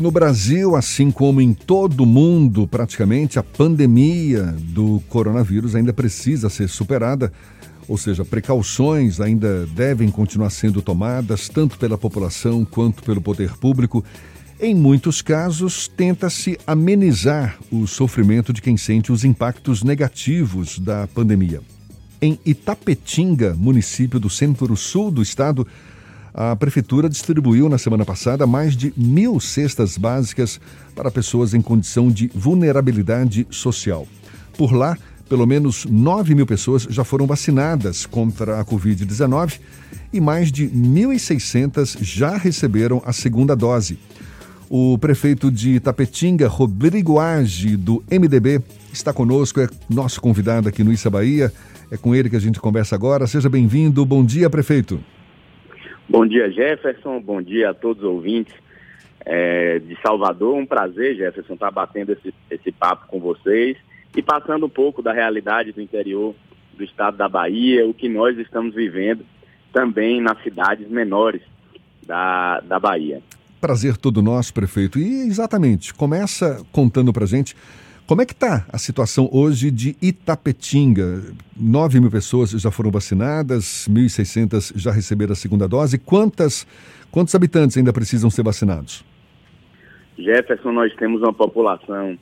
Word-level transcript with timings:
No 0.00 0.10
Brasil, 0.10 0.76
assim 0.76 1.10
como 1.10 1.42
em 1.42 1.52
todo 1.52 2.04
o 2.04 2.06
mundo, 2.06 2.66
praticamente, 2.66 3.38
a 3.38 3.42
pandemia 3.42 4.44
do 4.58 5.02
coronavírus 5.10 5.74
ainda 5.74 5.92
precisa 5.92 6.48
ser 6.48 6.70
superada, 6.70 7.30
ou 7.86 7.98
seja, 7.98 8.24
precauções 8.24 9.20
ainda 9.20 9.66
devem 9.66 10.10
continuar 10.10 10.48
sendo 10.48 10.80
tomadas, 10.80 11.50
tanto 11.50 11.76
pela 11.76 11.98
população 11.98 12.64
quanto 12.64 13.02
pelo 13.02 13.20
poder 13.20 13.52
público. 13.58 14.02
Em 14.58 14.74
muitos 14.74 15.20
casos, 15.20 15.86
tenta-se 15.86 16.58
amenizar 16.66 17.58
o 17.70 17.86
sofrimento 17.86 18.54
de 18.54 18.62
quem 18.62 18.78
sente 18.78 19.12
os 19.12 19.22
impactos 19.22 19.82
negativos 19.82 20.78
da 20.78 21.06
pandemia. 21.08 21.60
Em 22.22 22.38
Itapetinga, 22.46 23.54
município 23.54 24.18
do 24.18 24.30
centro-sul 24.30 25.10
do 25.10 25.20
estado, 25.20 25.66
a 26.32 26.54
Prefeitura 26.54 27.08
distribuiu 27.08 27.68
na 27.68 27.78
semana 27.78 28.04
passada 28.04 28.46
mais 28.46 28.76
de 28.76 28.92
mil 28.96 29.40
cestas 29.40 29.98
básicas 29.98 30.60
para 30.94 31.10
pessoas 31.10 31.54
em 31.54 31.60
condição 31.60 32.10
de 32.10 32.30
vulnerabilidade 32.34 33.46
social. 33.50 34.06
Por 34.56 34.72
lá, 34.72 34.96
pelo 35.28 35.46
menos 35.46 35.84
9 35.84 36.34
mil 36.34 36.44
pessoas 36.44 36.82
já 36.90 37.04
foram 37.04 37.26
vacinadas 37.26 38.04
contra 38.04 38.60
a 38.60 38.64
Covid-19 38.64 39.60
e 40.12 40.20
mais 40.20 40.50
de 40.50 40.68
1.600 40.68 42.02
já 42.02 42.36
receberam 42.36 43.00
a 43.06 43.12
segunda 43.12 43.54
dose. 43.54 43.98
O 44.68 44.98
prefeito 44.98 45.50
de 45.50 45.70
Itapetinga, 45.70 46.46
Rodrigo 46.46 47.18
Age, 47.18 47.76
do 47.76 48.04
MDB, 48.10 48.60
está 48.92 49.12
conosco, 49.12 49.60
é 49.60 49.68
nosso 49.88 50.20
convidado 50.20 50.68
aqui 50.68 50.84
no 50.84 50.92
Issa 50.92 51.10
Bahia. 51.10 51.52
É 51.90 51.96
com 51.96 52.14
ele 52.14 52.30
que 52.30 52.36
a 52.36 52.40
gente 52.40 52.60
conversa 52.60 52.94
agora. 52.94 53.26
Seja 53.26 53.48
bem-vindo. 53.48 54.04
Bom 54.06 54.24
dia, 54.24 54.48
prefeito. 54.48 55.00
Bom 56.10 56.26
dia, 56.26 56.50
Jefferson. 56.50 57.20
Bom 57.20 57.40
dia 57.40 57.70
a 57.70 57.74
todos 57.74 58.02
os 58.02 58.08
ouvintes 58.08 58.52
é, 59.24 59.78
de 59.78 59.96
Salvador. 60.02 60.56
Um 60.56 60.66
prazer, 60.66 61.14
Jefferson, 61.14 61.54
estar 61.54 61.70
batendo 61.70 62.10
esse, 62.10 62.34
esse 62.50 62.72
papo 62.72 63.06
com 63.06 63.20
vocês 63.20 63.76
e 64.16 64.20
passando 64.20 64.66
um 64.66 64.68
pouco 64.68 65.02
da 65.02 65.12
realidade 65.12 65.70
do 65.70 65.80
interior 65.80 66.34
do 66.76 66.82
estado 66.82 67.16
da 67.16 67.28
Bahia, 67.28 67.86
o 67.86 67.94
que 67.94 68.08
nós 68.08 68.36
estamos 68.38 68.74
vivendo 68.74 69.24
também 69.72 70.20
nas 70.20 70.42
cidades 70.42 70.88
menores 70.90 71.42
da, 72.04 72.58
da 72.58 72.80
Bahia. 72.80 73.22
Prazer 73.60 73.96
todo 73.96 74.20
nosso, 74.20 74.52
prefeito. 74.52 74.98
E 74.98 75.28
exatamente, 75.28 75.94
começa 75.94 76.66
contando 76.72 77.12
para 77.12 77.24
gente 77.24 77.54
como 78.10 78.22
é 78.22 78.26
que 78.26 78.32
está 78.32 78.66
a 78.72 78.76
situação 78.76 79.30
hoje 79.32 79.70
de 79.70 79.94
Itapetinga? 80.02 81.32
9 81.56 82.00
mil 82.00 82.10
pessoas 82.10 82.50
já 82.50 82.68
foram 82.68 82.90
vacinadas, 82.90 83.86
1.600 83.88 84.72
já 84.76 84.90
receberam 84.90 85.30
a 85.30 85.36
segunda 85.36 85.68
dose. 85.68 85.96
Quantas, 85.96 86.66
quantos 87.12 87.32
habitantes 87.36 87.76
ainda 87.76 87.92
precisam 87.92 88.28
ser 88.28 88.42
vacinados? 88.42 89.04
Jefferson, 90.18 90.72
nós 90.72 90.92
temos 90.96 91.22
uma 91.22 91.32
população 91.32 92.18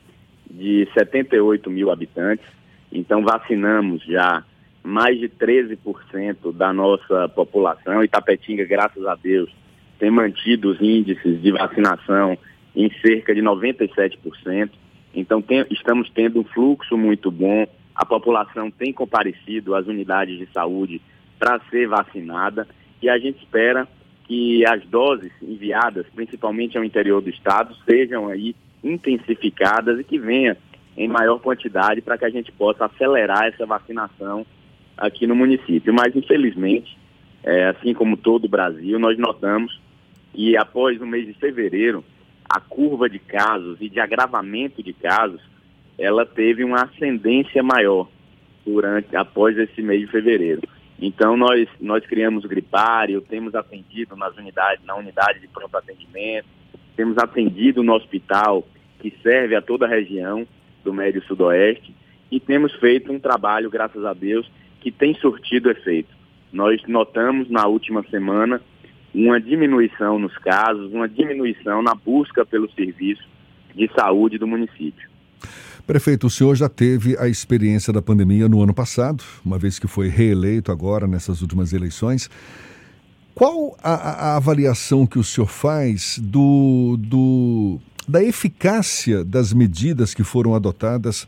de 0.51 0.87
78 0.93 1.71
mil 1.71 1.91
habitantes, 1.91 2.45
então 2.93 3.23
vacinamos 3.23 4.05
já 4.05 4.45
mais 4.85 5.19
de 5.19 5.31
13% 5.31 6.53
da 6.53 6.71
nossa 6.71 7.31
população. 7.31 8.05
Itapetinga, 8.05 8.67
graças 8.67 9.07
a 9.07 9.15
Deus, 9.15 9.51
tem 9.99 10.11
mantido 10.11 10.71
os 10.71 10.83
índices 10.83 11.41
de 11.41 11.51
vacinação 11.51 12.37
em 12.77 12.93
cerca 13.01 13.35
de 13.35 13.41
97%. 13.41 14.69
Então 15.15 15.41
tem, 15.41 15.65
estamos 15.71 16.11
tendo 16.11 16.41
um 16.41 16.45
fluxo 16.45 16.97
muito 16.97 17.31
bom, 17.31 17.67
a 17.95 18.05
população 18.05 18.71
tem 18.71 18.93
comparecido 18.93 19.75
às 19.75 19.87
unidades 19.87 20.39
de 20.39 20.47
saúde 20.53 21.01
para 21.39 21.61
ser 21.71 21.89
vacinada 21.89 22.67
e 23.03 23.09
a 23.09 23.19
gente 23.19 23.39
espera 23.39 23.87
que 24.25 24.65
as 24.67 24.85
doses 24.87 25.33
enviadas, 25.43 26.07
principalmente 26.15 26.77
ao 26.77 26.85
interior 26.85 27.23
do 27.23 27.31
estado, 27.31 27.75
sejam 27.89 28.29
aí 28.29 28.55
intensificadas 28.85 29.99
e 29.99 30.05
que 30.05 30.19
venha 30.19 30.57
em 30.97 31.09
maior 31.09 31.39
quantidade 31.39 32.03
para 32.03 32.19
que 32.19 32.25
a 32.25 32.31
gente 32.31 32.53
possa 32.53 32.85
acelerar 32.85 33.47
essa 33.47 33.65
vacinação 33.65 34.45
aqui 34.97 35.27
no 35.27 35.35
município. 35.35 35.95
Mas, 35.95 36.15
infelizmente, 36.15 36.99
é, 37.43 37.69
assim 37.69 37.95
como 37.95 38.17
todo 38.17 38.45
o 38.45 38.49
Brasil, 38.49 38.99
nós 38.99 39.17
notamos 39.17 39.81
que 40.35 40.57
após 40.57 41.01
o 41.01 41.07
mês 41.07 41.27
de 41.27 41.35
fevereiro, 41.35 42.05
a 42.49 42.61
curva 42.61 43.09
de 43.09 43.19
casos 43.19 43.79
e 43.81 43.89
de 43.89 44.01
agravamento 44.01 44.83
de 44.83 44.93
casos, 44.93 45.41
ela 45.99 46.25
teve 46.25 46.65
uma 46.65 46.85
ascendência 46.85 47.63
maior 47.63 48.09
durante 48.65 49.15
após 49.17 49.59
esse 49.59 49.83
mês 49.83 50.01
de 50.01 50.07
fevereiro. 50.07 50.63
Então 51.01 51.37
nós 51.37 51.69
nós 51.81 52.05
criamos 52.07 52.45
o 52.45 52.49
gripário, 52.49 53.21
temos 53.21 53.55
atendido 53.55 54.17
nas 54.17 54.37
unidades, 54.37 54.85
na 54.85 54.97
unidade 54.97 55.41
de 55.41 55.49
pronto 55.49 55.77
atendimento, 55.77 56.47
temos 56.97 57.19
atendido 57.19 57.83
no 57.83 57.95
hospital 57.95 58.67
que 58.99 59.15
serve 59.23 59.55
a 59.55 59.63
toda 59.63 59.87
a 59.87 59.89
região 59.89 60.47
do 60.83 60.93
Médio 60.93 61.23
Sudoeste 61.25 61.95
e 62.31 62.41
temos 62.41 62.73
feito 62.75 63.13
um 63.13 63.21
trabalho, 63.21 63.71
graças 63.71 64.05
a 64.05 64.13
Deus, 64.13 64.51
que 64.81 64.91
tem 64.91 65.15
surtido 65.15 65.71
efeito. 65.71 66.17
Nós 66.53 66.83
notamos 66.87 67.49
na 67.49 67.67
última 67.67 68.03
semana 68.11 68.61
uma 69.27 69.41
diminuição 69.41 70.19
nos 70.19 70.37
casos, 70.39 70.93
uma 70.93 71.09
diminuição 71.09 71.83
na 71.83 71.93
busca 71.95 72.47
pelo 72.47 72.71
serviço 72.73 73.27
de 73.75 73.91
saúde 73.93 74.39
do 74.39 74.47
município. 74.47 75.09
Prefeito, 75.85 76.27
o 76.27 76.31
senhor 76.31 76.55
já 76.55 76.69
teve 76.69 77.19
a 77.19 77.27
experiência 77.27 77.93
da 77.93 78.01
pandemia 78.01 78.49
no 78.49 78.63
ano 78.63 78.73
passado, 78.73 79.25
uma 79.45 79.59
vez 79.59 79.79
que 79.79 79.89
foi 79.89 80.09
reeleito 80.09 80.71
agora 80.71 81.07
nessas 81.07 81.43
últimas 81.43 81.73
eleições. 81.73 82.31
Qual 83.35 83.77
a, 83.83 83.93
a 83.93 84.37
avaliação 84.37 85.07
que 85.07 85.19
o 85.19 85.25
senhor 85.25 85.47
faz 85.47 86.19
do, 86.19 86.97
do, 86.99 87.81
da 88.07 88.23
eficácia 88.23 89.25
das 89.25 89.53
medidas 89.53 90.15
que 90.15 90.23
foram 90.23 90.55
adotadas 90.55 91.27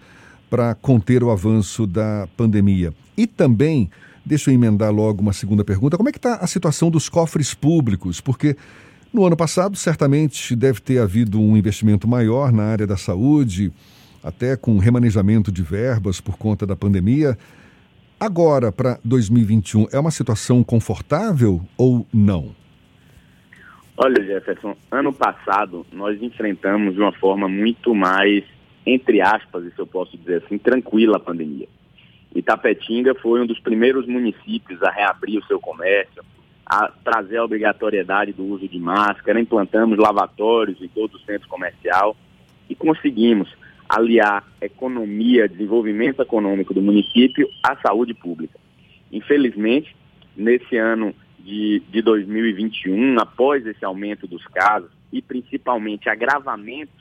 para 0.48 0.74
conter 0.74 1.24
o 1.24 1.30
avanço 1.30 1.86
da 1.86 2.28
pandemia? 2.36 2.92
E 3.16 3.26
também 3.26 3.90
Deixa 4.24 4.50
eu 4.50 4.54
emendar 4.54 4.92
logo 4.92 5.22
uma 5.22 5.32
segunda 5.32 5.64
pergunta. 5.64 5.96
Como 5.96 6.08
é 6.08 6.12
que 6.12 6.18
está 6.18 6.36
a 6.36 6.46
situação 6.46 6.90
dos 6.90 7.08
cofres 7.08 7.54
públicos? 7.54 8.20
Porque 8.20 8.56
no 9.12 9.24
ano 9.24 9.36
passado, 9.36 9.76
certamente, 9.76 10.54
deve 10.54 10.80
ter 10.80 10.98
havido 10.98 11.40
um 11.40 11.56
investimento 11.56 12.06
maior 12.06 12.52
na 12.52 12.64
área 12.64 12.86
da 12.86 12.96
saúde, 12.96 13.72
até 14.22 14.56
com 14.56 14.78
remanejamento 14.78 15.50
de 15.50 15.62
verbas 15.62 16.20
por 16.20 16.36
conta 16.36 16.64
da 16.64 16.76
pandemia. 16.76 17.36
Agora, 18.20 18.70
para 18.70 19.00
2021, 19.02 19.88
é 19.90 19.98
uma 19.98 20.10
situação 20.10 20.62
confortável 20.62 21.60
ou 21.76 22.06
não? 22.12 22.54
Olha, 23.96 24.24
Jefferson, 24.24 24.76
ano 24.90 25.12
passado 25.12 25.84
nós 25.92 26.22
enfrentamos 26.22 26.94
de 26.94 27.00
uma 27.00 27.12
forma 27.12 27.48
muito 27.48 27.94
mais, 27.94 28.44
entre 28.86 29.20
aspas, 29.20 29.64
se 29.74 29.78
eu 29.78 29.86
posso 29.86 30.16
dizer 30.16 30.42
assim, 30.44 30.56
tranquila 30.56 31.16
a 31.16 31.20
pandemia. 31.20 31.66
Itapetinga 32.34 33.14
foi 33.14 33.40
um 33.40 33.46
dos 33.46 33.58
primeiros 33.58 34.06
municípios 34.06 34.82
a 34.82 34.90
reabrir 34.90 35.38
o 35.38 35.46
seu 35.46 35.60
comércio, 35.60 36.22
a 36.64 36.88
trazer 37.02 37.38
a 37.38 37.44
obrigatoriedade 37.44 38.32
do 38.32 38.44
uso 38.44 38.68
de 38.68 38.78
máscara, 38.78 39.40
implantamos 39.40 39.98
lavatórios 39.98 40.80
em 40.80 40.88
todo 40.88 41.14
o 41.14 41.20
centro 41.20 41.48
comercial 41.48 42.16
e 42.68 42.74
conseguimos 42.74 43.52
aliar 43.88 44.44
economia, 44.60 45.48
desenvolvimento 45.48 46.22
econômico 46.22 46.72
do 46.72 46.80
município 46.80 47.48
à 47.60 47.76
saúde 47.76 48.14
pública. 48.14 48.58
Infelizmente, 49.10 49.96
nesse 50.36 50.76
ano 50.76 51.12
de, 51.40 51.82
de 51.90 52.00
2021, 52.00 53.18
após 53.18 53.66
esse 53.66 53.84
aumento 53.84 54.28
dos 54.28 54.46
casos 54.46 54.90
e 55.12 55.20
principalmente 55.20 56.08
agravamento 56.08 56.92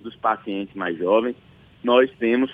dos 0.00 0.16
pacientes 0.16 0.74
mais 0.74 0.96
jovens, 0.96 1.36
nós 1.84 2.10
temos 2.18 2.50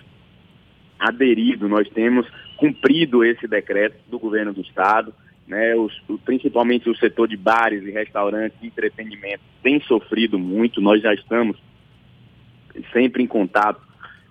aderido, 1.04 1.68
nós 1.68 1.88
temos 1.88 2.26
cumprido 2.56 3.24
esse 3.24 3.46
decreto 3.46 3.96
do 4.08 4.18
governo 4.18 4.52
do 4.52 4.60
estado, 4.60 5.14
né, 5.46 5.74
os, 5.74 5.92
principalmente 6.24 6.88
o 6.88 6.96
setor 6.96 7.28
de 7.28 7.36
bares 7.36 7.82
e 7.84 7.90
restaurantes 7.90 8.56
e 8.62 8.66
entretenimento 8.66 9.42
tem 9.62 9.80
sofrido 9.80 10.38
muito, 10.38 10.80
nós 10.80 11.02
já 11.02 11.12
estamos 11.12 11.56
sempre 12.92 13.22
em 13.22 13.26
contato 13.26 13.80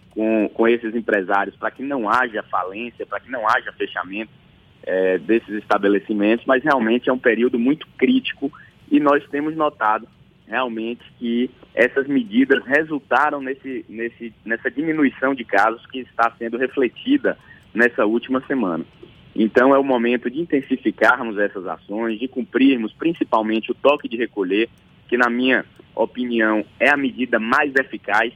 com, 0.10 0.50
com 0.54 0.68
esses 0.68 0.96
empresários 0.96 1.56
para 1.56 1.72
que 1.72 1.84
não 1.84 2.10
haja 2.10 2.44
falência, 2.44 3.06
para 3.06 3.20
que 3.20 3.30
não 3.30 3.48
haja 3.48 3.72
fechamento 3.74 4.32
é, 4.84 5.18
desses 5.18 5.56
estabelecimentos, 5.56 6.46
mas 6.46 6.64
realmente 6.64 7.10
é 7.10 7.14
um 7.14 7.20
período 7.20 7.58
muito 7.58 7.88
crítico 7.98 8.52
e 8.92 9.00
nós 9.00 9.26
temos 9.30 9.56
notado 9.56 10.08
realmente 10.48 11.02
que 11.20 11.50
essas 11.74 12.08
medidas 12.08 12.64
resultaram 12.66 13.42
nesse, 13.42 13.86
nesse, 13.90 14.34
nessa 14.46 14.70
diminuição 14.70 15.34
de 15.34 15.44
casos 15.44 15.86
que 15.88 16.00
está 16.00 16.32
sendo 16.38 16.58
refletida 16.58 17.38
nessa 17.74 18.06
última 18.06 18.42
semana. 18.46 18.86
Então 19.36 19.74
é 19.74 19.80
o 19.80 19.84
momento 19.84 20.30
de 20.30 20.40
intensificarmos 20.40 21.38
essas 21.40 21.66
ações, 21.66 22.20
de 22.20 22.28
cumprirmos 22.28 22.94
principalmente 22.94 23.72
o 23.72 23.76
toque 23.76 24.08
de 24.08 24.16
recolher, 24.16 24.70
que 25.08 25.18
na 25.18 25.30
minha 25.30 25.66
opinião 25.96 26.64
é 26.80 26.90
a 26.90 26.98
medida 26.98 27.40
mais 27.40 27.74
eficaz, 27.76 28.32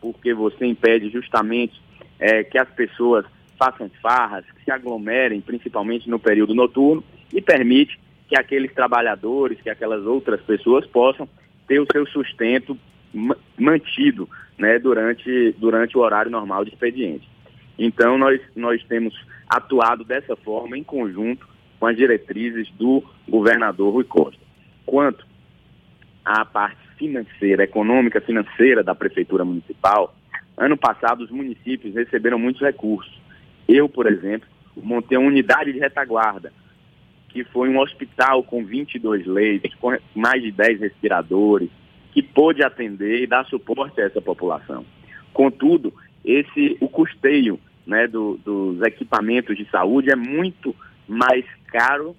porque 0.00 0.34
você 0.34 0.66
impede 0.66 1.08
justamente 1.08 1.80
é, 2.18 2.44
que 2.44 2.58
as 2.58 2.68
pessoas 2.70 3.24
façam 3.58 3.90
farras, 4.02 4.44
que 4.44 4.64
se 4.64 4.70
aglomerem, 4.70 5.40
principalmente 5.40 6.10
no 6.10 6.18
período 6.18 6.54
noturno, 6.54 7.02
e 7.32 7.40
permite 7.40 7.98
que 8.28 8.36
aqueles 8.36 8.72
trabalhadores, 8.74 9.60
que 9.60 9.70
aquelas 9.70 10.04
outras 10.04 10.40
pessoas 10.40 10.86
possam 10.86 11.28
ter 11.66 11.80
o 11.80 11.86
seu 11.90 12.06
sustento 12.06 12.78
mantido 13.58 14.28
né, 14.58 14.78
durante, 14.78 15.54
durante 15.58 15.96
o 15.96 16.00
horário 16.00 16.30
normal 16.30 16.64
de 16.64 16.70
expediente. 16.70 17.28
Então, 17.78 18.18
nós, 18.18 18.40
nós 18.54 18.82
temos 18.84 19.14
atuado 19.48 20.04
dessa 20.04 20.36
forma 20.36 20.76
em 20.76 20.84
conjunto 20.84 21.46
com 21.78 21.86
as 21.86 21.96
diretrizes 21.96 22.70
do 22.78 23.02
governador 23.28 23.92
Rui 23.92 24.04
Costa. 24.04 24.40
Quanto 24.86 25.26
à 26.24 26.44
parte 26.44 26.78
financeira, 26.96 27.64
econômica 27.64 28.20
financeira 28.20 28.82
da 28.82 28.94
Prefeitura 28.94 29.44
Municipal, 29.44 30.14
ano 30.56 30.76
passado 30.76 31.24
os 31.24 31.30
municípios 31.30 31.94
receberam 31.94 32.38
muitos 32.38 32.62
recursos. 32.62 33.20
Eu, 33.66 33.88
por 33.88 34.06
exemplo, 34.06 34.48
montei 34.76 35.18
uma 35.18 35.26
unidade 35.26 35.72
de 35.72 35.78
retaguarda, 35.78 36.52
que 37.32 37.44
foi 37.44 37.68
um 37.68 37.78
hospital 37.78 38.42
com 38.42 38.64
22 38.64 39.26
leitos, 39.26 39.74
com 39.76 39.96
mais 40.14 40.42
de 40.42 40.52
10 40.52 40.80
respiradores, 40.80 41.70
que 42.12 42.22
pôde 42.22 42.62
atender 42.62 43.22
e 43.22 43.26
dar 43.26 43.46
suporte 43.46 44.00
a 44.00 44.04
essa 44.04 44.20
população. 44.20 44.84
Contudo, 45.32 45.94
esse 46.24 46.76
o 46.80 46.88
custeio 46.88 47.58
né, 47.86 48.06
do, 48.06 48.38
dos 48.44 48.82
equipamentos 48.82 49.56
de 49.56 49.64
saúde 49.70 50.10
é 50.10 50.16
muito 50.16 50.76
mais 51.08 51.44
caro 51.68 52.14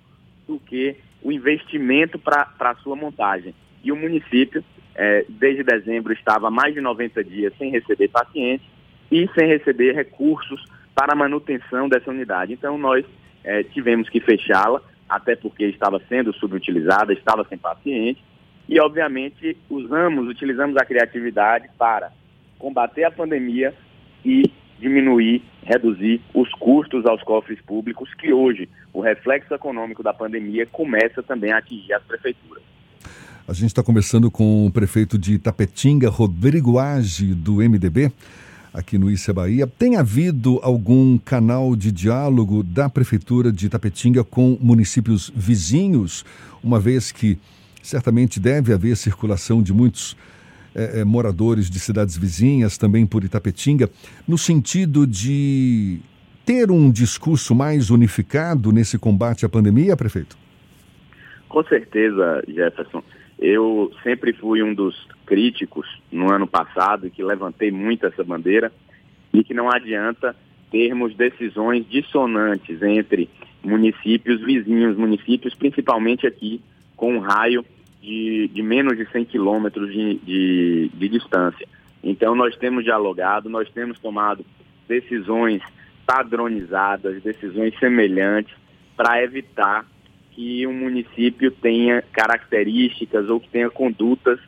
do 0.48 0.60
que 0.60 0.96
o 1.22 1.32
investimento 1.32 2.18
para 2.18 2.50
a 2.60 2.76
sua 2.76 2.96
montagem. 2.96 3.54
E 3.84 3.92
o 3.92 3.96
município, 3.96 4.64
é, 4.96 5.26
desde 5.30 5.64
dezembro, 5.64 6.12
estava 6.12 6.50
mais 6.50 6.74
de 6.74 6.82
90 6.82 7.24
dias 7.24 7.54
sem 7.58 7.70
receber 7.70 8.10
pacientes 8.10 8.66
e 9.12 9.30
sem 9.38 9.48
receber 9.48 9.94
recursos 9.94 10.66
para 10.96 11.14
a 11.14 11.16
manutenção 11.16 11.88
dessa 11.88 12.10
unidade. 12.10 12.54
Então, 12.54 12.78
nós 12.78 13.06
é, 13.44 13.64
tivemos 13.64 14.10
que 14.10 14.20
fechá-la, 14.20 14.82
até 15.16 15.36
porque 15.36 15.66
estava 15.66 16.02
sendo 16.10 16.34
subutilizada, 16.34 17.14
estava 17.14 17.46
sem 17.48 17.58
pacientes, 17.58 18.24
e, 18.68 18.80
obviamente, 18.80 19.56
usamos, 19.70 20.28
utilizamos 20.28 20.76
a 20.78 20.86
criatividade 20.86 21.70
para 21.78 22.12
combater 22.58 23.04
a 23.04 23.12
pandemia 23.12 23.74
e 24.26 24.44
diminuir, 24.80 25.44
reduzir 25.64 26.22
os 26.34 26.50
custos 26.54 27.06
aos 27.06 27.22
cofres 27.24 27.62
públicos, 27.62 28.14
que 28.16 28.34
hoje 28.34 28.68
o 28.92 29.02
reflexo 29.02 29.54
econômico 29.54 30.02
da 30.02 30.14
pandemia 30.14 30.66
começa 30.66 31.22
também 31.22 31.52
a 31.52 31.58
atingir 31.58 31.94
as 31.94 32.04
prefeituras. 32.04 32.64
A 33.48 33.54
gente 33.54 33.68
está 33.68 33.84
conversando 33.84 34.32
com 34.32 34.66
o 34.66 34.72
prefeito 34.72 35.18
de 35.18 35.38
Tapetinga, 35.38 36.10
Rodrigo 36.10 36.80
Age, 36.80 37.36
do 37.36 37.56
MDB, 37.56 38.12
aqui 38.74 38.98
no 38.98 39.12
Issa 39.12 39.32
Bahia. 39.32 39.68
Tem 39.68 39.98
havido 39.98 40.60
algum 40.64 41.18
canal 41.18 41.76
de 41.76 41.92
diálogo 41.92 42.64
da 42.64 42.90
Prefeitura 42.90 43.52
de 43.52 43.70
Tapetinga 43.70 44.24
com 44.24 44.58
municípios 44.60 45.32
vizinhos, 45.36 46.26
uma 46.64 46.80
vez 46.80 47.12
que 47.12 47.38
certamente 47.82 48.40
deve 48.40 48.74
haver 48.74 48.98
circulação 48.98 49.62
de 49.62 49.74
muitos 49.74 50.18
é, 50.74 51.02
é, 51.02 51.04
moradores 51.04 51.70
de 51.70 51.80
cidades 51.80 52.18
vizinhas, 52.18 52.78
também 52.78 53.06
por 53.06 53.24
Itapetinga, 53.24 53.90
no 54.28 54.38
sentido 54.38 55.06
de 55.06 56.00
ter 56.46 56.72
um 56.72 56.90
discurso 56.90 57.54
mais 57.54 57.90
unificado 57.90 58.72
nesse 58.72 58.98
combate 58.98 59.46
à 59.46 59.50
pandemia, 59.50 59.96
prefeito? 59.96 60.36
Com 61.48 61.64
certeza, 61.66 62.44
Jefferson. 62.48 63.04
Eu 63.46 63.92
sempre 64.02 64.32
fui 64.32 64.64
um 64.64 64.74
dos 64.74 64.96
críticos 65.26 65.86
no 66.10 66.32
ano 66.32 66.48
passado 66.48 67.10
que 67.10 67.22
levantei 67.22 67.72
muito 67.72 68.06
essa 68.06 68.24
bandeira 68.24 68.72
e 69.34 69.44
que 69.44 69.54
não 69.54 69.70
adianta 69.70 70.34
termos 70.72 71.14
decisões 71.14 71.86
dissonantes 71.90 72.82
entre 72.82 73.30
municípios 73.62 74.40
vizinhos, 74.40 74.96
municípios 74.96 75.54
principalmente 75.54 76.26
aqui 76.26 76.62
com 76.96 77.18
um 77.18 77.20
raio 77.20 77.66
de, 78.02 78.48
de 78.48 78.64
menos 78.64 78.96
de 78.96 79.06
100 79.12 79.26
quilômetros 79.26 79.92
de, 79.92 80.16
de, 80.20 80.92
de 80.94 81.10
distância. 81.10 81.68
Então, 82.02 82.36
nós 82.36 82.56
temos 82.56 82.86
dialogado, 82.86 83.50
nós 83.50 83.70
temos 83.72 84.00
tomado 84.00 84.46
decisões 84.88 85.62
padronizadas, 86.06 87.22
decisões 87.22 87.78
semelhantes, 87.78 88.56
para 88.96 89.22
evitar 89.22 89.86
que 90.36 90.66
um 90.66 90.74
município 90.74 91.52
tenha 91.52 92.02
características 92.12 93.30
ou 93.30 93.40
que 93.40 93.50
tenha 93.50 93.70
condutas 93.70 94.40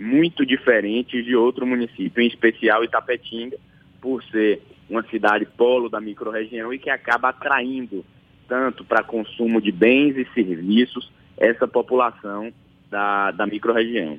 muito 0.00 0.44
diferentes 0.44 1.24
de 1.24 1.36
outro 1.36 1.66
município, 1.66 2.22
em 2.22 2.26
especial 2.26 2.82
Itapetinga, 2.82 3.56
por 4.00 4.22
ser 4.24 4.62
uma 4.88 5.02
cidade 5.04 5.46
polo 5.56 5.88
da 5.88 6.00
microrregião 6.00 6.72
e 6.72 6.78
que 6.78 6.90
acaba 6.90 7.28
atraindo 7.28 8.04
tanto 8.48 8.84
para 8.84 9.02
consumo 9.02 9.60
de 9.60 9.72
bens 9.72 10.16
e 10.16 10.26
serviços 10.34 11.10
essa 11.36 11.66
população 11.66 12.52
da, 12.90 13.30
da 13.30 13.46
microrregião. 13.46 14.18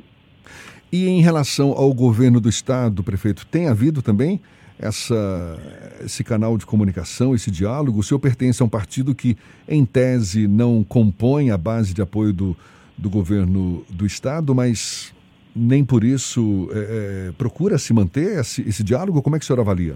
E 0.91 1.07
em 1.07 1.21
relação 1.21 1.71
ao 1.71 1.93
governo 1.93 2.39
do 2.39 2.49
estado, 2.49 3.03
prefeito, 3.03 3.45
tem 3.45 3.67
havido 3.67 4.01
também 4.01 4.41
essa, 4.79 5.57
esse 6.03 6.23
canal 6.23 6.57
de 6.57 6.65
comunicação, 6.65 7.33
esse 7.33 7.49
diálogo? 7.49 7.99
O 7.99 8.03
senhor 8.03 8.19
pertence 8.19 8.61
a 8.61 8.65
um 8.65 8.69
partido 8.69 9.15
que, 9.15 9.37
em 9.67 9.85
tese, 9.85 10.47
não 10.47 10.83
compõe 10.83 11.51
a 11.51 11.57
base 11.57 11.93
de 11.93 12.01
apoio 12.01 12.33
do, 12.33 12.57
do 12.97 13.09
governo 13.09 13.85
do 13.89 14.05
estado, 14.05 14.53
mas 14.53 15.13
nem 15.55 15.85
por 15.85 16.03
isso 16.03 16.69
é, 16.71 17.29
é, 17.29 17.31
procura 17.37 17.77
se 17.77 17.93
manter 17.93 18.39
esse, 18.39 18.61
esse, 18.67 18.83
diálogo? 18.83 19.21
Como 19.21 19.35
é 19.35 19.39
que 19.39 19.43
o 19.43 19.47
senhor 19.47 19.59
avalia? 19.59 19.95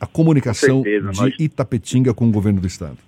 A 0.00 0.06
comunicação 0.06 0.82
certeza, 0.82 1.10
de 1.10 1.20
nós... 1.20 1.34
Itapetinga 1.38 2.14
com 2.14 2.28
o 2.28 2.32
governo 2.32 2.60
do 2.60 2.66
estado. 2.66 2.98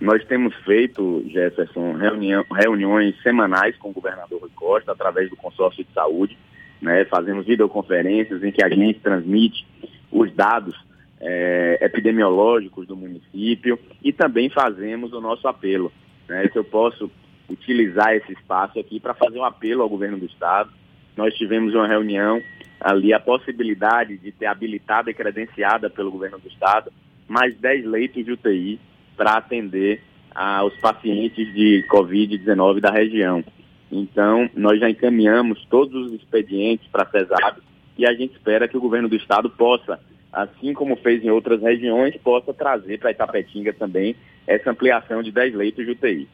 Nós 0.00 0.24
temos 0.24 0.54
feito, 0.64 1.22
Jefferson, 1.28 1.92
reunião, 1.92 2.44
reuniões 2.50 3.14
semanais 3.22 3.76
com 3.76 3.90
o 3.90 3.92
governador 3.92 4.40
Rui 4.40 4.50
Costa, 4.54 4.90
através 4.90 5.30
do 5.30 5.36
consórcio 5.36 5.84
de 5.84 5.92
saúde. 5.92 6.36
Né? 6.80 7.04
Fazemos 7.04 7.46
videoconferências 7.46 8.42
em 8.42 8.50
que 8.50 8.64
a 8.64 8.68
gente 8.68 8.98
transmite 8.98 9.64
os 10.12 10.32
dados 10.34 10.76
é, 11.20 11.78
epidemiológicos 11.80 12.86
do 12.86 12.96
município 12.96 13.78
e 14.02 14.12
também 14.12 14.50
fazemos 14.50 15.12
o 15.12 15.20
nosso 15.20 15.48
apelo. 15.48 15.90
Né? 16.28 16.48
Se 16.52 16.58
eu 16.58 16.64
posso 16.64 17.10
utilizar 17.52 18.14
esse 18.14 18.32
espaço 18.32 18.78
aqui 18.78 18.98
para 18.98 19.14
fazer 19.14 19.38
um 19.38 19.44
apelo 19.44 19.82
ao 19.82 19.88
governo 19.88 20.18
do 20.18 20.26
Estado. 20.26 20.70
Nós 21.16 21.34
tivemos 21.34 21.74
uma 21.74 21.86
reunião 21.86 22.40
ali, 22.80 23.12
a 23.12 23.20
possibilidade 23.20 24.16
de 24.18 24.32
ter 24.32 24.46
habilitada 24.46 25.10
e 25.10 25.14
credenciada 25.14 25.90
pelo 25.90 26.10
governo 26.10 26.38
do 26.38 26.48
Estado 26.48 26.92
mais 27.28 27.54
10 27.58 27.86
leitos 27.86 28.24
de 28.24 28.32
UTI 28.32 28.80
para 29.16 29.36
atender 29.36 30.02
aos 30.34 30.74
pacientes 30.80 31.52
de 31.54 31.84
Covid-19 31.90 32.80
da 32.80 32.90
região. 32.90 33.44
Então, 33.90 34.48
nós 34.54 34.80
já 34.80 34.88
encaminhamos 34.88 35.64
todos 35.66 36.06
os 36.06 36.12
expedientes 36.14 36.88
para 36.90 37.02
a 37.02 37.10
CESAB 37.10 37.60
e 37.96 38.06
a 38.06 38.12
gente 38.12 38.32
espera 38.32 38.68
que 38.68 38.76
o 38.76 38.80
governo 38.80 39.08
do 39.08 39.16
estado 39.16 39.50
possa, 39.50 40.00
assim 40.32 40.72
como 40.72 40.96
fez 40.96 41.22
em 41.22 41.30
outras 41.30 41.60
regiões, 41.60 42.16
possa 42.16 42.52
trazer 42.54 42.98
para 42.98 43.10
Itapetinga 43.10 43.72
também 43.72 44.16
essa 44.46 44.70
ampliação 44.70 45.22
de 45.22 45.30
10 45.30 45.54
leitos 45.54 45.84
de 45.84 45.92
UTI. 45.92 46.28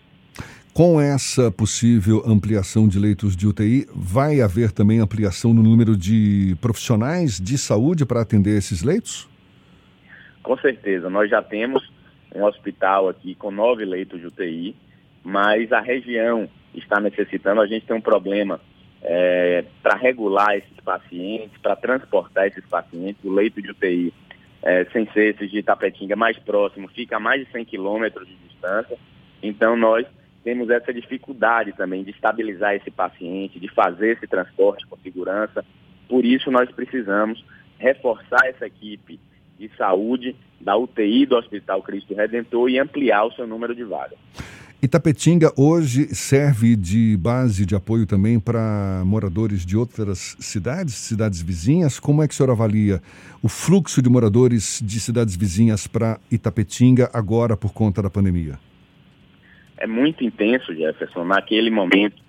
Com 0.72 1.00
essa 1.00 1.50
possível 1.50 2.22
ampliação 2.24 2.86
de 2.86 3.00
leitos 3.00 3.36
de 3.36 3.48
UTI, 3.48 3.88
vai 3.92 4.40
haver 4.40 4.70
também 4.70 5.00
ampliação 5.00 5.52
no 5.52 5.62
número 5.62 5.96
de 5.96 6.56
profissionais 6.60 7.40
de 7.40 7.58
saúde 7.58 8.06
para 8.06 8.20
atender 8.20 8.56
esses 8.56 8.84
leitos? 8.84 9.28
Com 10.42 10.56
certeza. 10.58 11.10
Nós 11.10 11.28
já 11.28 11.42
temos 11.42 11.82
um 12.34 12.44
hospital 12.44 13.08
aqui 13.08 13.34
com 13.34 13.50
nove 13.50 13.84
leitos 13.84 14.20
de 14.20 14.26
UTI, 14.28 14.76
mas 15.24 15.72
a 15.72 15.80
região 15.80 16.48
está 16.72 17.00
necessitando, 17.00 17.60
a 17.60 17.66
gente 17.66 17.84
tem 17.84 17.96
um 17.96 18.00
problema 18.00 18.60
é, 19.02 19.64
para 19.82 19.96
regular 19.96 20.56
esses 20.56 20.78
pacientes, 20.84 21.56
para 21.62 21.76
transportar 21.76 22.46
esses 22.46 22.64
pacientes, 22.66 23.22
o 23.24 23.32
leito 23.32 23.62
de 23.62 23.70
UTI, 23.70 24.12
é, 24.62 24.84
sem 24.86 25.06
ser 25.12 25.34
esse 25.34 25.46
de 25.46 25.58
Itapetinga 25.58 26.16
mais 26.16 26.38
próximo, 26.38 26.88
fica 26.88 27.16
a 27.16 27.20
mais 27.20 27.44
de 27.44 27.52
100 27.52 27.64
quilômetros 27.64 28.26
de 28.26 28.34
distância, 28.34 28.98
então 29.42 29.76
nós 29.76 30.06
temos 30.42 30.70
essa 30.70 30.92
dificuldade 30.92 31.72
também 31.72 32.02
de 32.02 32.10
estabilizar 32.10 32.74
esse 32.74 32.90
paciente, 32.90 33.60
de 33.60 33.68
fazer 33.68 34.12
esse 34.16 34.26
transporte 34.26 34.86
com 34.86 34.96
segurança, 34.98 35.64
por 36.08 36.24
isso 36.24 36.50
nós 36.50 36.70
precisamos 36.70 37.44
reforçar 37.78 38.46
essa 38.46 38.66
equipe 38.66 39.20
de 39.58 39.70
saúde 39.76 40.34
da 40.60 40.76
UTI 40.76 41.26
do 41.26 41.36
Hospital 41.36 41.82
Cristo 41.82 42.14
Redentor 42.14 42.70
e 42.70 42.78
ampliar 42.78 43.24
o 43.24 43.32
seu 43.32 43.46
número 43.46 43.74
de 43.74 43.84
vagas. 43.84 44.18
Itapetinga 44.80 45.52
hoje 45.56 46.14
serve 46.14 46.76
de 46.76 47.16
base 47.16 47.66
de 47.66 47.74
apoio 47.74 48.06
também 48.06 48.38
para 48.38 49.02
moradores 49.04 49.66
de 49.66 49.76
outras 49.76 50.36
cidades, 50.38 50.94
cidades 50.94 51.42
vizinhas. 51.42 51.98
Como 51.98 52.22
é 52.22 52.28
que 52.28 52.32
o 52.32 52.36
senhor 52.36 52.52
avalia 52.52 53.02
o 53.42 53.48
fluxo 53.48 54.00
de 54.00 54.08
moradores 54.08 54.80
de 54.80 55.00
cidades 55.00 55.34
vizinhas 55.34 55.88
para 55.88 56.20
Itapetinga 56.30 57.10
agora 57.12 57.56
por 57.56 57.72
conta 57.72 58.00
da 58.00 58.08
pandemia? 58.08 58.56
É 59.78 59.86
muito 59.88 60.22
intenso, 60.22 60.72
Jefferson. 60.72 61.24
Naquele 61.24 61.70
momento, 61.70 62.22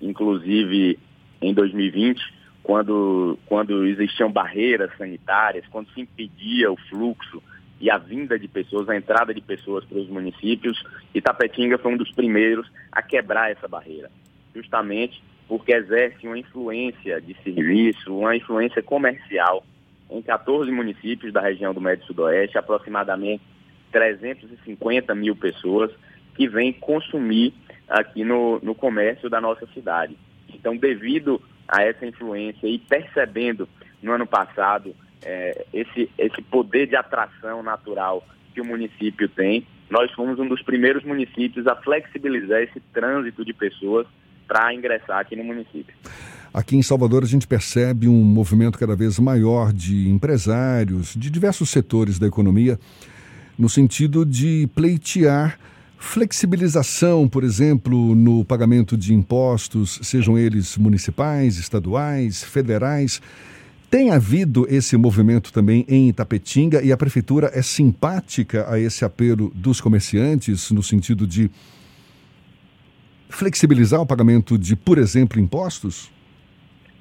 inclusive 0.00 0.98
em 1.42 1.52
2020, 1.52 2.18
quando, 2.62 3.38
quando 3.44 3.84
existiam 3.84 4.32
barreiras 4.32 4.90
sanitárias, 4.96 5.66
quando 5.70 5.92
se 5.92 6.00
impedia 6.00 6.72
o 6.72 6.78
fluxo 6.88 7.42
e 7.80 7.90
a 7.90 7.96
vinda 7.96 8.38
de 8.38 8.46
pessoas, 8.46 8.88
a 8.88 8.96
entrada 8.96 9.32
de 9.32 9.40
pessoas 9.40 9.84
para 9.84 9.98
os 9.98 10.08
municípios, 10.08 10.82
Itapetinga 11.14 11.78
foi 11.78 11.92
um 11.92 11.96
dos 11.96 12.12
primeiros 12.12 12.70
a 12.92 13.02
quebrar 13.02 13.50
essa 13.50 13.66
barreira, 13.66 14.10
justamente 14.54 15.22
porque 15.48 15.72
exerce 15.72 16.26
uma 16.26 16.38
influência 16.38 17.20
de 17.20 17.34
serviço, 17.42 18.16
uma 18.16 18.36
influência 18.36 18.82
comercial 18.82 19.64
em 20.10 20.20
14 20.22 20.70
municípios 20.70 21.32
da 21.32 21.40
região 21.40 21.72
do 21.72 21.80
Médio 21.80 22.04
Sudoeste, 22.06 22.58
aproximadamente 22.58 23.42
350 23.90 25.14
mil 25.14 25.34
pessoas 25.34 25.90
que 26.34 26.48
vêm 26.48 26.72
consumir 26.72 27.54
aqui 27.88 28.24
no, 28.24 28.60
no 28.60 28.74
comércio 28.74 29.28
da 29.28 29.40
nossa 29.40 29.66
cidade. 29.74 30.16
Então, 30.48 30.76
devido 30.76 31.40
a 31.66 31.82
essa 31.82 32.06
influência 32.06 32.66
e 32.66 32.78
percebendo 32.78 33.68
no 34.02 34.12
ano 34.12 34.26
passado 34.26 34.94
é, 35.22 35.66
esse, 35.72 36.10
esse 36.18 36.42
poder 36.42 36.86
de 36.86 36.96
atração 36.96 37.62
natural 37.62 38.24
que 38.54 38.60
o 38.60 38.64
município 38.64 39.28
tem, 39.28 39.66
nós 39.90 40.10
fomos 40.12 40.38
um 40.38 40.48
dos 40.48 40.62
primeiros 40.62 41.04
municípios 41.04 41.66
a 41.66 41.74
flexibilizar 41.76 42.60
esse 42.62 42.80
trânsito 42.92 43.44
de 43.44 43.52
pessoas 43.52 44.06
para 44.46 44.72
ingressar 44.74 45.18
aqui 45.18 45.36
no 45.36 45.44
município. 45.44 45.94
Aqui 46.52 46.76
em 46.76 46.82
Salvador, 46.82 47.22
a 47.22 47.26
gente 47.26 47.46
percebe 47.46 48.08
um 48.08 48.24
movimento 48.24 48.78
cada 48.78 48.96
vez 48.96 49.18
maior 49.20 49.72
de 49.72 50.08
empresários 50.08 51.14
de 51.14 51.30
diversos 51.30 51.70
setores 51.70 52.18
da 52.18 52.26
economia, 52.26 52.78
no 53.56 53.68
sentido 53.68 54.26
de 54.26 54.68
pleitear 54.74 55.58
flexibilização, 55.96 57.28
por 57.28 57.44
exemplo, 57.44 58.14
no 58.16 58.44
pagamento 58.44 58.96
de 58.96 59.12
impostos, 59.12 60.00
sejam 60.02 60.36
eles 60.36 60.76
municipais, 60.78 61.58
estaduais, 61.58 62.42
federais. 62.42 63.20
Tem 63.90 64.12
havido 64.12 64.66
esse 64.68 64.96
movimento 64.96 65.52
também 65.52 65.84
em 65.88 66.08
Itapetinga 66.08 66.80
e 66.80 66.92
a 66.92 66.96
prefeitura 66.96 67.50
é 67.52 67.60
simpática 67.60 68.72
a 68.72 68.78
esse 68.78 69.04
apelo 69.04 69.50
dos 69.52 69.80
comerciantes 69.80 70.70
no 70.70 70.80
sentido 70.80 71.26
de 71.26 71.50
flexibilizar 73.28 74.00
o 74.00 74.06
pagamento 74.06 74.56
de, 74.56 74.76
por 74.76 74.96
exemplo, 74.96 75.40
impostos? 75.40 76.08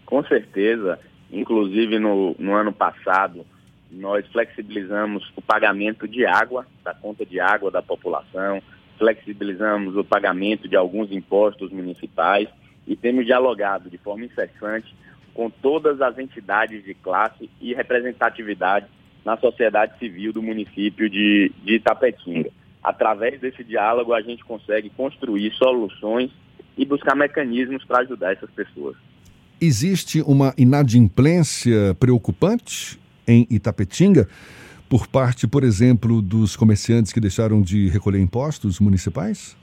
Com 0.03 0.23
certeza. 0.23 0.97
Inclusive, 1.31 1.99
no, 1.99 2.35
no 2.39 2.55
ano 2.55 2.73
passado, 2.73 3.45
nós 3.91 4.25
flexibilizamos 4.31 5.31
o 5.35 5.43
pagamento 5.43 6.07
de 6.07 6.25
água, 6.25 6.65
da 6.83 6.95
conta 6.95 7.23
de 7.23 7.39
água 7.39 7.69
da 7.69 7.83
população, 7.83 8.63
flexibilizamos 8.97 9.95
o 9.95 10.03
pagamento 10.03 10.67
de 10.67 10.75
alguns 10.75 11.11
impostos 11.11 11.71
municipais 11.71 12.49
e 12.87 12.95
temos 12.95 13.27
dialogado 13.27 13.91
de 13.91 13.99
forma 13.99 14.25
incessante 14.25 14.91
com 15.39 15.49
todas 15.49 16.01
as 16.01 16.19
entidades 16.19 16.83
de 16.83 16.93
classe 16.93 17.49
e 17.61 17.73
representatividade 17.73 18.87
na 19.23 19.37
sociedade 19.37 19.97
civil 19.97 20.33
do 20.33 20.43
município 20.43 21.09
de, 21.09 21.49
de 21.63 21.75
Itapetinga. 21.75 22.49
Através 22.83 23.39
desse 23.39 23.63
diálogo, 23.63 24.13
a 24.13 24.19
gente 24.19 24.43
consegue 24.43 24.89
construir 24.89 25.53
soluções 25.53 26.29
e 26.77 26.85
buscar 26.85 27.15
mecanismos 27.15 27.85
para 27.85 28.01
ajudar 28.01 28.33
essas 28.33 28.51
pessoas. 28.51 28.97
Existe 29.61 30.21
uma 30.23 30.53
inadimplência 30.57 31.95
preocupante 31.97 32.99
em 33.25 33.47
Itapetinga 33.49 34.27
por 34.89 35.07
parte, 35.07 35.47
por 35.47 35.63
exemplo, 35.63 36.21
dos 36.21 36.57
comerciantes 36.57 37.13
que 37.13 37.21
deixaram 37.21 37.61
de 37.61 37.87
recolher 37.87 38.19
impostos 38.19 38.77
municipais? 38.77 39.55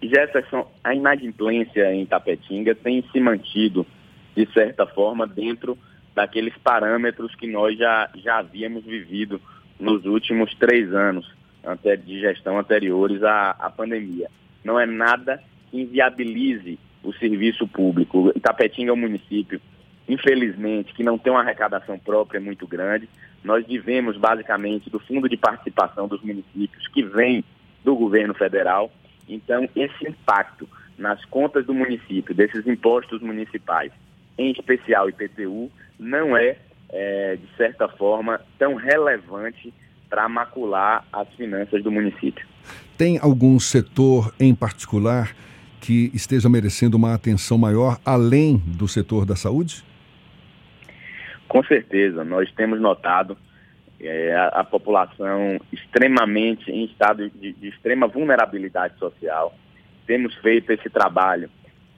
Jefferson, 0.00 0.70
a 0.84 0.94
inadimplência 0.94 1.92
em 1.92 2.02
Itapetinga 2.02 2.76
tem 2.76 3.02
se 3.10 3.18
mantido 3.18 3.84
de 4.38 4.52
certa 4.52 4.86
forma, 4.86 5.26
dentro 5.26 5.76
daqueles 6.14 6.56
parâmetros 6.58 7.34
que 7.34 7.48
nós 7.48 7.76
já, 7.76 8.08
já 8.14 8.38
havíamos 8.38 8.84
vivido 8.84 9.40
nos 9.80 10.04
últimos 10.04 10.54
três 10.54 10.94
anos 10.94 11.28
de 12.04 12.20
gestão 12.20 12.56
anteriores 12.56 13.22
à, 13.24 13.50
à 13.50 13.68
pandemia. 13.68 14.30
Não 14.64 14.78
é 14.78 14.86
nada 14.86 15.42
que 15.68 15.80
inviabilize 15.80 16.78
o 17.02 17.12
serviço 17.14 17.66
público. 17.66 18.32
Itapetinga 18.34 18.90
é 18.90 18.92
um 18.92 18.96
município, 18.96 19.60
infelizmente, 20.08 20.94
que 20.94 21.02
não 21.02 21.18
tem 21.18 21.32
uma 21.32 21.42
arrecadação 21.42 21.98
própria 21.98 22.40
muito 22.40 22.64
grande. 22.66 23.08
Nós 23.42 23.66
vivemos 23.66 24.16
basicamente 24.16 24.88
do 24.88 25.00
fundo 25.00 25.28
de 25.28 25.36
participação 25.36 26.06
dos 26.06 26.22
municípios 26.22 26.86
que 26.88 27.02
vem 27.02 27.44
do 27.84 27.96
governo 27.96 28.34
federal. 28.34 28.90
Então, 29.28 29.68
esse 29.74 30.08
impacto 30.08 30.68
nas 30.96 31.24
contas 31.24 31.66
do 31.66 31.74
município, 31.74 32.34
desses 32.34 32.66
impostos 32.66 33.20
municipais, 33.20 33.92
em 34.38 34.52
especial 34.52 35.08
IPTU, 35.08 35.70
não 35.98 36.36
é, 36.36 36.56
é 36.90 37.36
de 37.36 37.56
certa 37.56 37.88
forma, 37.88 38.40
tão 38.58 38.76
relevante 38.76 39.74
para 40.08 40.28
macular 40.28 41.04
as 41.12 41.28
finanças 41.34 41.82
do 41.82 41.90
município. 41.90 42.46
Tem 42.96 43.18
algum 43.18 43.58
setor 43.58 44.32
em 44.40 44.54
particular 44.54 45.34
que 45.80 46.10
esteja 46.14 46.48
merecendo 46.48 46.96
uma 46.96 47.14
atenção 47.14 47.58
maior 47.58 47.98
além 48.04 48.56
do 48.58 48.88
setor 48.88 49.24
da 49.24 49.36
saúde? 49.36 49.84
Com 51.46 51.62
certeza, 51.64 52.24
nós 52.24 52.50
temos 52.52 52.80
notado 52.80 53.36
é, 54.00 54.34
a, 54.34 54.60
a, 54.60 54.64
população 54.64 55.58
extremamente 55.72 56.70
em 56.70 56.84
estado 56.84 57.30
de, 57.30 57.52
de 57.52 57.68
extrema 57.68 58.06
vulnerabilidade 58.06 58.98
social. 58.98 59.54
Temos 60.06 60.34
feito 60.36 60.70
esse 60.72 60.88
trabalho 60.90 61.50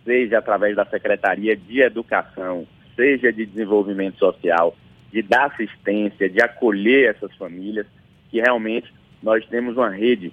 seja 0.04 0.38
através 0.38 0.76
da 0.76 0.84
Secretaria 0.86 1.56
de 1.56 1.80
Educação, 1.80 2.66
seja 2.96 3.32
de 3.32 3.46
Desenvolvimento 3.46 4.18
Social, 4.18 4.76
de 5.12 5.22
dar 5.22 5.46
assistência, 5.46 6.28
de 6.28 6.40
acolher 6.40 7.10
essas 7.10 7.34
famílias, 7.36 7.86
que 8.30 8.40
realmente 8.40 8.92
nós 9.22 9.44
temos 9.46 9.76
uma 9.76 9.90
rede 9.90 10.32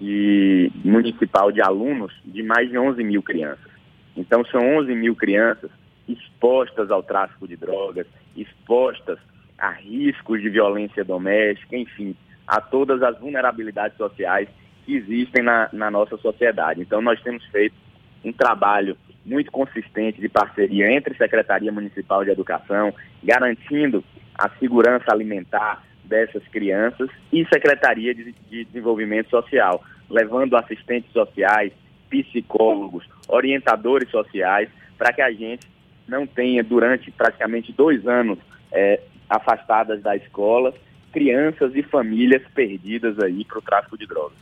de, 0.00 0.70
municipal 0.84 1.52
de 1.52 1.60
alunos 1.60 2.12
de 2.24 2.42
mais 2.42 2.68
de 2.68 2.78
11 2.78 3.02
mil 3.02 3.22
crianças. 3.22 3.70
Então, 4.16 4.44
são 4.46 4.60
11 4.76 4.94
mil 4.94 5.14
crianças 5.14 5.70
expostas 6.08 6.90
ao 6.90 7.02
tráfico 7.02 7.46
de 7.46 7.56
drogas, 7.56 8.06
expostas 8.36 9.18
a 9.56 9.70
riscos 9.70 10.42
de 10.42 10.48
violência 10.48 11.04
doméstica, 11.04 11.76
enfim, 11.76 12.16
a 12.46 12.60
todas 12.60 13.02
as 13.02 13.18
vulnerabilidades 13.18 13.96
sociais 13.96 14.48
que 14.84 14.96
existem 14.96 15.42
na, 15.44 15.68
na 15.72 15.90
nossa 15.90 16.16
sociedade. 16.16 16.80
Então, 16.80 17.00
nós 17.00 17.20
temos 17.22 17.44
feito 17.46 17.74
um 18.24 18.32
trabalho 18.32 18.96
muito 19.24 19.50
consistente 19.50 20.20
de 20.20 20.28
parceria 20.28 20.90
entre 20.92 21.16
Secretaria 21.16 21.70
Municipal 21.70 22.24
de 22.24 22.30
Educação, 22.30 22.92
garantindo 23.22 24.04
a 24.34 24.48
segurança 24.58 25.12
alimentar 25.12 25.84
dessas 26.04 26.46
crianças, 26.48 27.08
e 27.32 27.44
Secretaria 27.46 28.14
de, 28.14 28.34
de 28.50 28.64
Desenvolvimento 28.64 29.30
Social, 29.30 29.82
levando 30.10 30.56
assistentes 30.56 31.10
sociais, 31.12 31.72
psicólogos, 32.10 33.08
orientadores 33.28 34.10
sociais, 34.10 34.68
para 34.98 35.12
que 35.12 35.22
a 35.22 35.30
gente 35.32 35.66
não 36.06 36.26
tenha, 36.26 36.62
durante 36.62 37.10
praticamente 37.10 37.72
dois 37.72 38.06
anos 38.06 38.38
é, 38.70 39.00
afastadas 39.28 40.02
da 40.02 40.14
escola, 40.16 40.74
crianças 41.12 41.74
e 41.74 41.82
famílias 41.82 42.42
perdidas 42.54 43.18
aí 43.18 43.44
para 43.44 43.58
o 43.58 43.62
tráfico 43.62 43.96
de 43.96 44.06
drogas. 44.06 44.36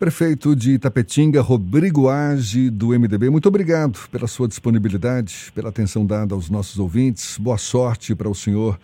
Prefeito 0.00 0.56
de 0.56 0.72
Itapetinga, 0.72 1.42
Rodrigo 1.42 2.08
Age, 2.08 2.70
do 2.70 2.98
MDB, 2.98 3.28
muito 3.28 3.46
obrigado 3.48 4.08
pela 4.08 4.26
sua 4.26 4.48
disponibilidade, 4.48 5.52
pela 5.54 5.68
atenção 5.68 6.06
dada 6.06 6.34
aos 6.34 6.48
nossos 6.48 6.78
ouvintes. 6.78 7.36
Boa 7.36 7.58
sorte 7.58 8.14
para 8.14 8.26
o 8.26 8.34
senhor 8.34 8.80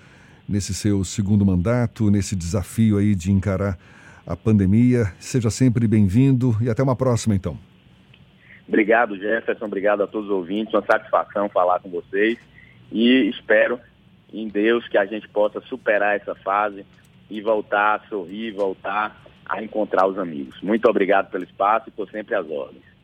nesse 0.47 0.75
seu 0.75 1.03
segundo 1.05 1.43
mandato, 1.47 2.11
nesse 2.11 2.37
desafio 2.37 2.99
aí 2.99 3.15
de 3.15 3.33
encarar 3.33 3.79
a 4.27 4.37
pandemia. 4.37 5.07
Seja 5.19 5.49
sempre 5.49 5.89
bem-vindo 5.89 6.55
e 6.61 6.69
até 6.69 6.83
uma 6.83 6.95
próxima, 6.95 7.35
então. 7.35 7.59
Obrigado, 8.69 9.17
Jefferson. 9.17 9.65
Obrigado 9.65 10.03
a 10.03 10.07
todos 10.07 10.29
os 10.29 10.35
ouvintes. 10.37 10.75
Uma 10.75 10.85
satisfação 10.85 11.49
falar 11.49 11.81
com 11.81 11.89
vocês 11.89 12.39
e 12.93 13.31
espero 13.31 13.81
em 14.31 14.49
Deus 14.49 14.87
que 14.87 14.99
a 14.99 15.07
gente 15.07 15.27
possa 15.31 15.63
superar 15.63 16.15
essa 16.15 16.35
fase 16.35 16.85
e 17.31 17.41
voltar 17.41 17.95
a 17.95 18.09
sorrir, 18.11 18.53
voltar 18.53 19.25
a 19.49 19.63
encontrar 19.63 20.07
os 20.07 20.19
amigos. 20.19 20.61
Muito 20.63 20.89
obrigado 20.89 21.31
pelo 21.31 21.45
espaço 21.45 21.89
e 21.89 21.91
estou 21.91 22.07
sempre 22.09 22.35
às 22.35 22.49
ordens. 22.49 22.96